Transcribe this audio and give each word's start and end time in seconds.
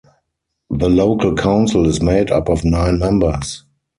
The 0.71 0.89
local 0.89 1.35
council 1.35 1.85
is 1.87 2.01
made 2.01 2.31
up 2.31 2.49
of 2.49 2.65
nine 2.65 2.97
members. 2.97 3.65